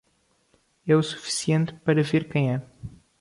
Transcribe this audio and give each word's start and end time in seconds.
É 0.91 0.95
o 1.01 1.07
suficiente 1.11 1.71
para 1.85 2.01
ver 2.09 2.23
quem 2.31 2.43
é. 2.55 2.59